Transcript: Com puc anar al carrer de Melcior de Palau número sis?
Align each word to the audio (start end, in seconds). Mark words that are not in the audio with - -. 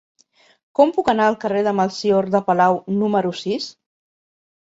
Com 0.77 0.93
puc 0.93 1.09
anar 1.11 1.25
al 1.31 1.35
carrer 1.43 1.61
de 1.67 1.73
Melcior 1.81 2.29
de 2.37 2.41
Palau 2.49 2.79
número 3.03 3.35
sis? 3.43 3.67